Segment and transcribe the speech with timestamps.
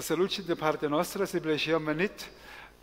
[0.00, 0.14] Să
[0.46, 1.82] de partea noastră, se pleșeam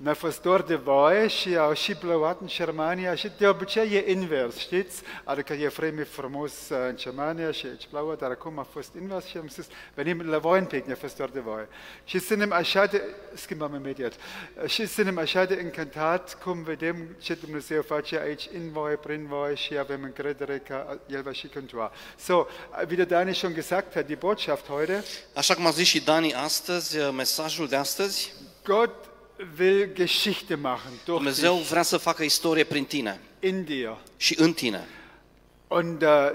[0.01, 3.94] venit, ne-a fost doar de voie și au și plouat în Germania și de obicei
[3.94, 5.01] e invers, știți?
[5.24, 9.26] Adică e vreme frumos uh, în Germania și aici plouă, dar acum a fost invers
[9.26, 11.67] și am zis, venim la voie în pic, ne-a fost doar de voie.
[12.03, 13.01] Și suntem așa de,
[13.33, 14.13] schimbăm imediat,
[14.67, 19.55] și suntem așa de încantat cum vedem ce Dumnezeu face aici în voie, prin voie
[19.55, 21.91] și avem încredere că El va și continua.
[22.18, 22.45] So,
[22.88, 25.04] wie der Dani schon gesagt hat, die Botschaft heute,
[25.36, 28.33] Așa cum a zis și Dani astăzi, uh, mesajul de astăzi,
[28.63, 29.10] Gott
[29.59, 33.98] will Geschichte machen durch Dumnezeu dich, vrea să facă istorie prin tine in dir.
[34.17, 34.88] și în tine.
[35.67, 36.31] Und uh,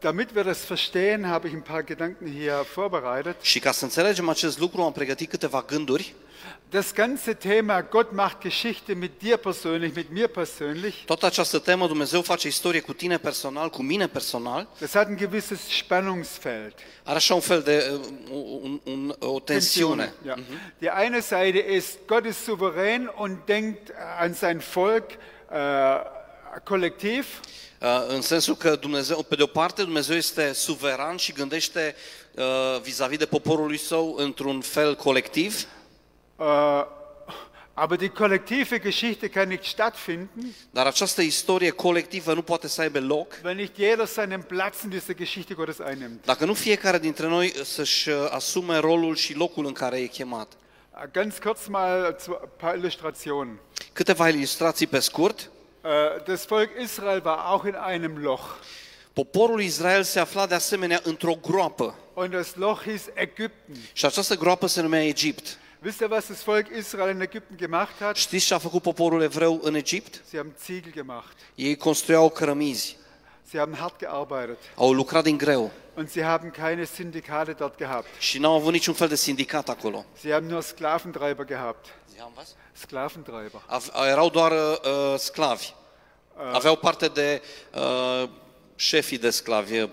[0.00, 3.36] damit wir das verstehen, habe ich ein paar Gedanken hier vorbereitet.
[3.40, 6.14] Și ca să înțelegem acest lucru, am pregătit câteva gânduri.
[6.70, 11.86] Das ganze Thema Gott macht Geschichte mit dir persönlich, mit mir persönlich, Toată această temă,
[11.86, 16.74] Dumnezeu face istorie cu tine personal, cu mine personal, das hat ein gewisses Spannungsfeld.
[17.02, 17.90] are așa un fel de
[18.30, 18.37] uh,
[19.08, 20.12] un, un, o tensiune.
[20.24, 20.34] Ja.
[20.78, 25.04] Die eine Seite ist, Gott ist souverän und denkt an sein Volk
[25.50, 26.00] äh,
[26.64, 27.40] kollektiv.
[27.80, 31.94] Uh, În sensul că Dumnezeu, pe de o parte, Dumnezeu este suveran și gândește
[32.34, 35.66] uh, vis-a-vis de poporul lui său într-un fel colectiv,
[36.38, 36.84] Äh,
[37.80, 43.00] aber die kollektive Geschichte kann nicht stattfinden, dar această istorie colectivă nu poate să aibă
[43.00, 46.24] loc wenn nicht jeder seinen Platz in dieser Geschichte Gottes einnimmt.
[46.24, 50.52] dacă nu fiecare dintre noi să-și uh, asume rolul și locul în care e chemat.
[50.52, 53.58] Äh, Ganz kurz mal zu- ein paar Illustrationen.
[53.92, 55.40] Câteva ilustrații pe scurt.
[55.40, 58.44] Äh, Das Volk Israel war auch in einem Loch.
[59.12, 63.76] Poporul Israel se afla de asemenea într-o groapă Und das Loch hieß Ägypten.
[63.92, 65.58] și această groapă se numea Egipt.
[65.82, 68.16] Wisst ihr, was das Volk Israel in Ägypten gemacht hat?
[68.16, 70.22] Știți ce a făcut poporul evreu în Egipt?
[70.28, 71.36] Sie haben Ziegel gemacht.
[71.54, 72.96] Ei construiau cărămizi,
[73.50, 74.58] Sie haben hart gearbeitet.
[74.74, 78.06] au lucrat din greu Und sie haben keine Syndikate dort gehabt.
[78.18, 80.04] și n-au avut niciun fel de sindicat acolo.
[80.20, 81.86] Sie haben nur Sklaventreiber gehabt.
[82.72, 83.62] Sklaventreiber.
[83.66, 85.74] Av- erau doar uh, sclavi.
[86.52, 87.42] Aveau parte de
[87.74, 88.28] uh,
[88.76, 89.88] șefii de sclavi, uh,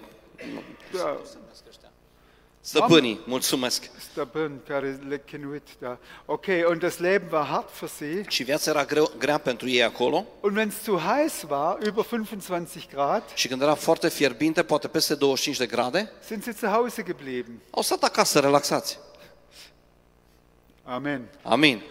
[2.68, 3.90] stăpânii, mulțumesc.
[4.12, 5.98] Stăpân care le chinuit da.
[6.26, 8.24] Okay, und das Leben war hart für sie.
[8.28, 12.04] Și viața era greu, grea pentru ei acolo Und wenn es zu heiß war, über
[12.04, 16.66] 25 Grad, și când era foarte fierbinte, poate peste 25 de grade, sind sie zu
[16.66, 17.60] Hause geblieben.
[17.72, 19.00] au stat acasă, relaxați.
[20.84, 21.28] Amen.
[21.42, 21.82] Amin.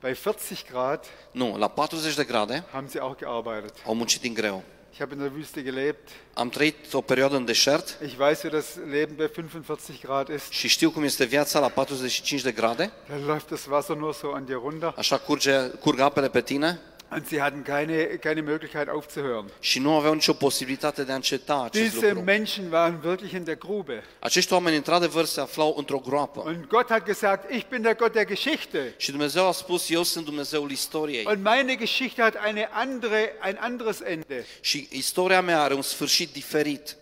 [0.00, 3.74] Bei 40 Grad Nu, la 40 de grade haben sie auch gearbeitet.
[3.86, 4.62] au muncit din greu.
[4.92, 6.08] Ich habe in der Wüste gelebt.
[6.34, 10.50] Am trăit o perioadă în deșert Ich weiß, wie das Leben bei 45 Grad ist.
[10.50, 12.92] și știu cum este viața la 45 de grade.
[13.08, 14.94] Da läuft das Wasser nur so an dir runter.
[14.96, 16.80] Așa curge, curg apele pe tine
[17.14, 19.50] Und sie hatten keine, keine Möglichkeit aufzuhören.
[19.60, 22.22] și nu aveau nicio posibilitate de a înceta acest Diese lucru.
[22.22, 24.02] Menschen waren wirklich in der Grube.
[24.18, 26.40] Acești oameni, într-adevăr, se aflau într-o groapă.
[26.40, 28.94] Und Gott hat gesagt, ich bin der Gott der Geschichte.
[28.96, 31.24] Și Dumnezeu a spus, eu sunt Dumnezeul istoriei.
[31.26, 34.46] Und meine Geschichte hat eine andere, ein anderes Ende.
[34.60, 36.96] Și istoria mea are un sfârșit diferit.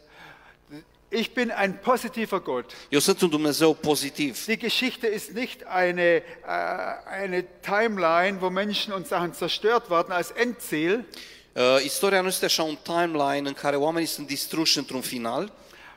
[1.12, 2.72] Ich bin ein positiver Gott.
[2.90, 4.46] Eu sunt un Dumnezeu pozitiv.
[4.46, 6.22] Die Geschichte ist nicht eine, äh,
[7.22, 11.04] eine Timeline, wo Menschen und Sachen zerstört werden als Endziel,
[11.54, 15.52] Uh, istoria nu este așa un timeline în care oamenii sunt distruși într-un final,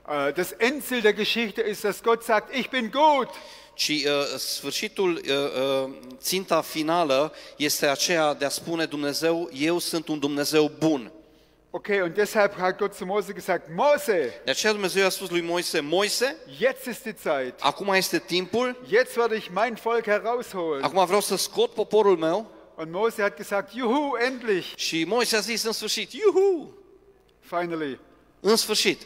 [0.07, 3.29] Äh, Das Endziel der Geschichte ist, dass Gott sagt, ich bin gut.
[3.75, 10.07] ci uh, sfârșitul, uh, uh, ținta finală este aceea de a spune Dumnezeu, eu sunt
[10.07, 11.11] un Dumnezeu bun.
[11.75, 15.41] Okay, und deshalb hat Gott zu Mose gesagt, Mose, De aceea Dumnezeu i-a spus lui
[15.41, 17.53] Moise, Moise, jetzt ist die Zeit.
[17.61, 20.83] acum este timpul, Jetzt werde ich mein Volk herausholen.
[20.83, 22.51] acum vreau să scot poporul meu.
[22.75, 26.77] Und Mose hat gesagt, juhu, endlich, Și Moise a zis în sfârșit, iuhu,
[27.39, 27.99] finally.
[28.39, 29.01] în sfârșit.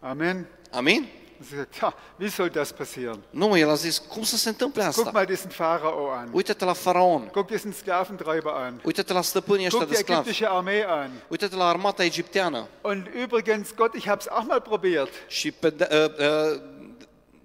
[0.00, 0.46] Amen.
[0.70, 1.08] Amin?
[1.40, 3.18] Und sie sagt, ja, wie soll das passieren?
[3.30, 5.10] Nu, el a zis, cum să se întâmple Guck asta?
[5.12, 6.28] mal diesen Pharao an.
[6.32, 8.80] Uite-te la faraon, Guck diesen Sklaventreiber an.
[8.84, 11.10] uite-te la stăpânii ăștia Guck de die sclavi, ägyptische Armee an.
[11.28, 12.66] uite-te la armata egipteană.
[12.80, 15.10] Und übrigens, Gott, ich habe es auch mal probiert.
[15.26, 16.60] Și pe de, uh, uh,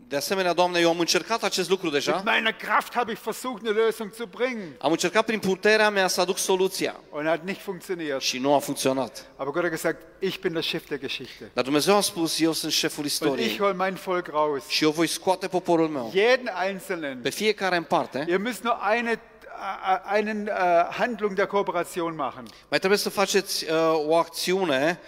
[0.07, 2.15] de asemenea, Doamne, eu am încercat acest lucru deja.
[2.15, 4.75] Mit meiner Kraft habe ich versucht, eine Lösung zu bringen.
[4.79, 8.21] Am încercat prin puterea mea să aduc soluția Und hat nicht funktioniert.
[8.21, 9.25] și nu a funcționat.
[9.35, 11.49] Aber Gott hat gesagt, ich bin der Chef der Geschichte.
[11.53, 14.67] Dar Dumnezeu a spus, eu sunt șeful Und ich istoriei hol mein Volk raus.
[14.67, 17.19] și eu voi scoate poporul meu Jeden Einzelnen.
[17.21, 18.25] pe fiecare în parte.
[18.29, 20.53] Ihr müsst nur eine, äh, einen äh,
[20.89, 22.45] Handlung der Kooperation machen.
[22.69, 24.99] Mai trebuie să faceți uh, o acțiune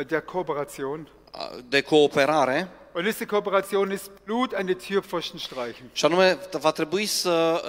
[0.00, 1.08] Äh, der Kooperation.
[1.32, 5.90] uh, de cooperare Und diese Kooperation ist Blut an die Türpfosten streichen.
[5.92, 7.62] și anume va trebui să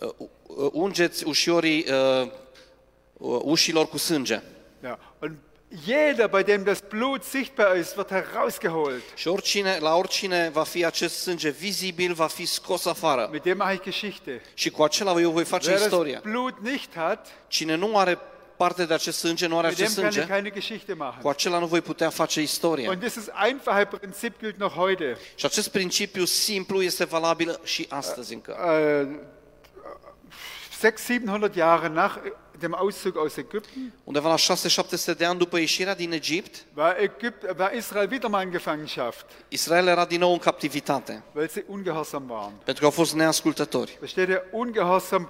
[0.00, 2.30] uh, uh, uh, ungeți ușorii uh,
[3.12, 4.42] uh, ușilor cu sânge.
[4.82, 4.98] Ja.
[5.18, 5.36] Und
[5.84, 9.02] jeder, bei dem das Blut sichtbar ist, wird herausgeholt.
[9.14, 13.28] Și oricine, la oricine va fi acest sânge vizibil, va fi scos afară.
[13.32, 14.42] Mit dem mache ich Geschichte.
[14.54, 16.20] Și cu acela eu voi face Wer das istoria.
[16.22, 18.18] Blut nicht hat, Cine nu are
[18.58, 21.22] parte de acest sânge, nu are mit dem acest kann ich sânge, keine Geschichte machen.
[21.22, 22.90] cu acela nu voi putea face istoria.
[22.90, 25.16] Und dieses einfache Prinzip gilt noch heute.
[25.34, 28.56] Și acest principiu simplu este valabil și astăzi încă.
[28.56, 29.36] Äh,
[30.80, 32.14] 600, 700 Jahre nach
[32.58, 37.58] dem Auszug aus Ägypten Undeva la 6-700 de ani după ieșirea din Egipt, war, Ägypt,
[37.58, 42.24] war Israel wieder mal in Gefangenschaft, Israel era din nou în captivitate, weil sie ungehorsam
[42.30, 42.52] waren.
[42.64, 43.98] pentru că au fost neascultători.
[44.00, 45.28] Da steht ja, ungehorsam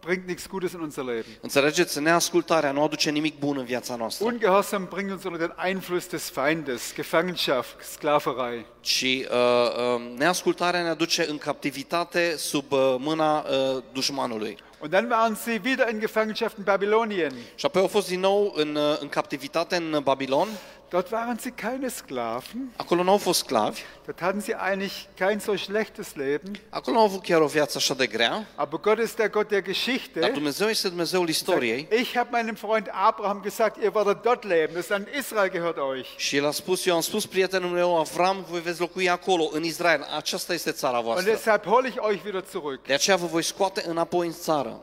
[0.00, 1.24] bringt nichts Gutes in unser Leben.
[1.40, 2.00] Înțelegeți?
[2.00, 4.24] Neascultarea nu aduce nimic bun în viața noastră.
[4.24, 8.66] Ungehorsam bringt uns unter den Einfluss des Feindes, Gefangenschaft, Sklaverei.
[8.80, 14.58] Și uh, uh, neascultarea ne aduce în captivitate sub uh, mâna uh, dușmanului.
[14.80, 17.32] Und dann waren sie wieder in Gefangenschaft in Babylonien.
[17.54, 20.48] Și apoi au fost din nou în, uh, în captivitate în Babilon.
[20.90, 22.72] Dort waren sie keine Sklaven.
[22.76, 26.58] Acolo nu au fost sclavi, Dort hatten sie eigentlich kein so schlechtes Leben.
[26.70, 29.48] acolo nu au avut chiar o viață așa de grea, Aber Gott ist der Gott
[29.48, 30.30] der dar Geschichte.
[30.34, 34.74] Dumnezeu este Dumnezeul istoriei Ich habe meinem Freund Abraham gesagt, ihr werdet dort leben.
[34.74, 36.06] Das Land Israel gehört euch.
[36.16, 39.64] și el a spus, eu am spus prietenul meu Avram, voi veți locui acolo, în
[39.64, 41.30] Israel, aceasta este țara Und voastră.
[41.32, 42.86] deshalb hole ich euch wieder zurück.
[42.86, 44.80] De aceea vă voi scoate înapoi în țară.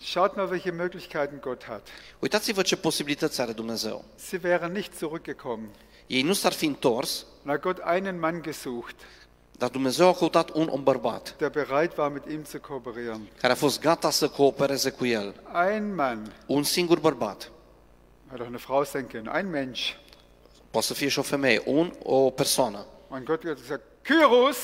[0.00, 1.88] Schaut mal, welche Möglichkeiten Gott hat.
[2.18, 4.04] Uitați-vă ce posibilități are Dumnezeu.
[4.16, 5.68] Sie wären nicht zurückgekommen.
[6.06, 8.94] Ei nu s-ar fi întors, hat Gott einen Mann gesucht,
[9.58, 13.28] dar Dumnezeu a căutat un om bărbat der bereit war, mit ihm zu kooperieren.
[13.40, 15.34] care a fost gata să coopereze cu el.
[15.70, 17.50] Ein Mann, Un singur bărbat.
[18.30, 19.80] hat auch eine Frau sein können, ein Mensch.
[20.70, 22.86] Poate să fie și o femeie, un, o persoană.
[23.08, 24.56] Und Gott hat gesagt, Kyros,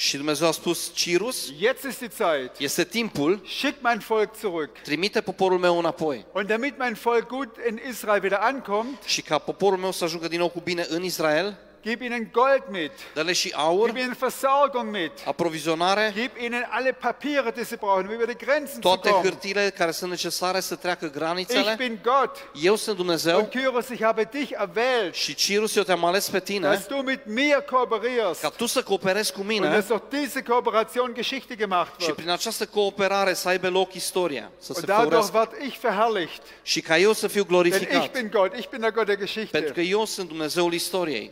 [0.00, 2.58] Și Dumnezeu a spus, Cirus, jetzt ist die Zeit.
[2.58, 4.78] este timpul, Schick mein Volk zurück.
[4.82, 6.24] trimite poporul meu înapoi.
[6.32, 10.28] Und damit mein Volk gut in Israel wieder ankommt, Și ca poporul meu să ajungă
[10.28, 14.16] din nou cu bine în Israel, gib ihnen Gold mit, dă-le și aur, gib ihnen
[14.18, 18.80] Versorgung mit, aprovizionare, gib ihnen alle Papiere, die sie brauchen, um über die Grenzen zu
[18.80, 19.24] toate kommen.
[19.30, 21.74] hârtiile care sunt necesare să treacă Ich granițele.
[21.78, 22.50] bin Gott.
[22.62, 26.40] Eu sunt Dumnezeu Und Kyros, ich habe dich erwählt, și Cirus, eu te-am ales pe
[26.40, 28.40] tine dass du mit mir kooperierst.
[28.40, 32.16] ca tu să cooperezi cu Und mine dass durch diese Kooperation Geschichte gemacht și wird.
[32.16, 35.36] prin această cooperare să aibă loc istoria, să se Und dadurch făurească.
[35.38, 36.42] werde ich verherrlicht.
[36.62, 38.12] Și ca eu să fiu Denn ich glorificat.
[38.12, 39.60] bin Gott, ich bin der Gott der Pentru Geschichte.
[39.72, 41.30] că eu sunt Dumnezeul istoriei.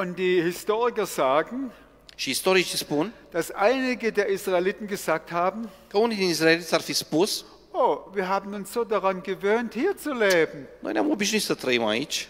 [0.00, 1.72] Und die Historiker sagen,
[2.14, 6.92] Și istoricii spun dass einige der Israeliten gesagt haben, că unii din izraeliți ar fi
[6.92, 10.66] spus oh, wir haben uns so daran gewöhnt, hier zu leben.
[10.80, 12.28] noi ne-am obișnuit să trăim aici,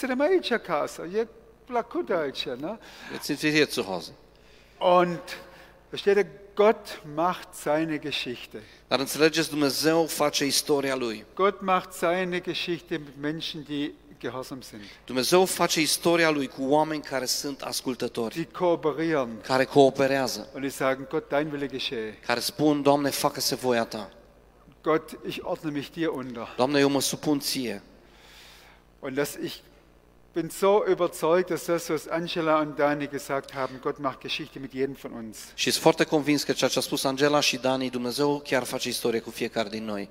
[0.00, 1.26] denn mal aici acasă, e
[1.64, 2.78] plăcut aici, ne?
[3.12, 4.10] jetzt sind wir hier zu Hause.
[4.78, 5.20] Und
[5.90, 8.62] da steht, Gott macht seine Geschichte.
[8.88, 11.24] Dar înțelegeți, Dumnezeu face istoria Lui.
[11.34, 13.90] Gott macht seine Geschichte mit Menschen, die
[15.04, 20.70] Dumnezeu face istoria Lui cu oameni care sunt ascultători, die kooperieren care cooperează, und die
[20.70, 22.18] sagen, Gott, dein Wille geschehe.
[22.26, 24.10] care spun, Doamne, facă-se voia Ta.
[24.82, 26.54] Gott, ich ordne mich dir unter.
[26.56, 27.82] Doamne, eu mă supun Ție.
[29.00, 29.54] Und dass ich
[30.32, 34.72] bin so überzeugt, dass das, was Angela und Dani gesagt haben, Gott macht Geschichte mit
[34.72, 35.36] jedem von uns.
[35.54, 38.88] Și sunt foarte convins că ceea ce a spus Angela și Dani, Dumnezeu chiar face
[38.88, 40.10] istorie cu fiecare din noi.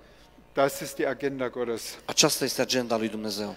[0.54, 1.98] Das ist die Agenda Gottes.
[2.06, 3.56] Aceasta este agenda lui Dumnezeu.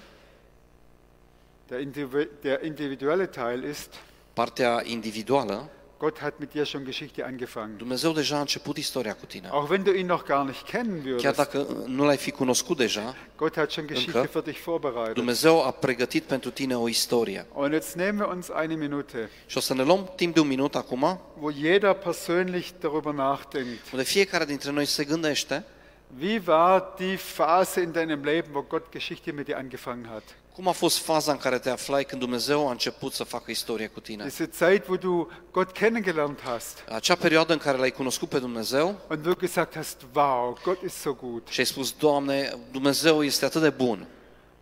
[1.70, 3.94] Der, individu- der individuelle Teil ist,
[4.32, 5.68] Partea individuală,
[5.98, 7.76] Gott hat mit dir schon Geschichte angefangen.
[7.76, 9.48] Dumnezeu deja a început istoria cu tine.
[9.50, 12.76] Auch wenn du ihn noch gar nicht kennen Chiar würdest, dacă nu l-ai fi cunoscut
[12.76, 14.30] deja, Gott hat schon Geschichte Încă?
[14.40, 15.14] für dich vorbereitet.
[15.14, 17.46] Dumnezeu a pregătit pentru tine o istorie.
[17.52, 20.46] Und jetzt nehmen wir uns eine Minute, Și o să ne luăm timp de un
[20.46, 23.92] minut acum, wo jeder persönlich darüber nachdenkt.
[23.92, 25.64] unde fiecare dintre noi se gândește
[26.18, 30.22] Wie war die Phase in deinem Leben, wo Gott Geschichte mit dir angefangen hat?
[30.54, 33.86] cum a fost faza în care te aflai când Dumnezeu a început să facă istorie
[33.86, 34.24] cu tine.
[34.24, 39.00] Diese Zeit, wo du Gott kennengelernt hast Acea perioadă în care l-ai cunoscut pe Dumnezeu
[39.08, 41.48] und du gesagt hast, wow, Gott ist so gut.
[41.48, 44.06] și ai spus, Doamne, Dumnezeu este atât de bun.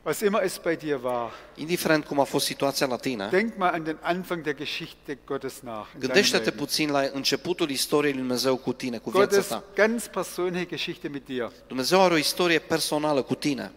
[0.08, 3.72] Was immer es bei dir war, Indiferent cum a fost situația la tine, denk mal
[3.72, 5.86] an den Anfang der Geschichte Gottes nach.
[5.94, 6.58] in deinem gândește-te Leben.
[6.58, 9.64] puțin la începutul istoriei lui Dumnezeu cu tine, cu viața Gottes ta.
[9.74, 11.52] ganz persönliche Geschichte mit dir.
[11.66, 13.72] Dumnezeu are o istorie personală cu tine.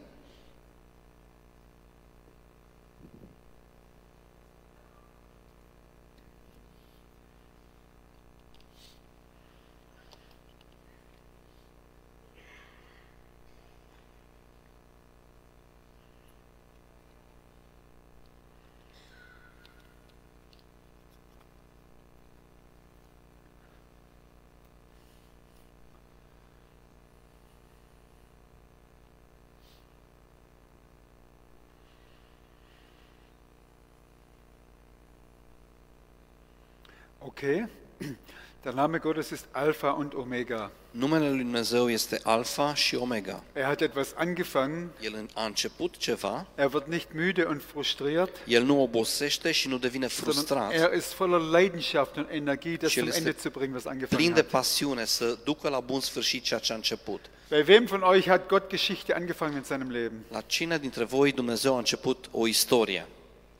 [37.23, 37.65] Okay,
[38.63, 40.71] der Name Gottes ist Alpha und Omega.
[40.91, 43.43] Numele lui Dumnezeu este Alfa și Omega.
[43.53, 48.63] Er hat etwas angefangen, El a început ceva, er wird nicht müde und frustriert, el
[48.63, 53.35] nu obosește și nu devine frustrat, er ist voller Leidenschaft und Energie, das zum Ende
[53.35, 54.49] zu bringen, was plin angefangen de hat.
[54.49, 57.29] pasiune să ducă la bun sfârșit ceea ce a început.
[57.49, 60.19] Bei wem von euch hat Gott Geschichte angefangen in seinem Leben?
[60.31, 63.07] La cine dintre voi Dumnezeu a început o istorie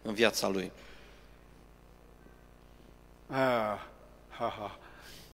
[0.02, 0.72] în viața lui?
[3.32, 3.78] 嗯
[4.30, 4.81] 好好。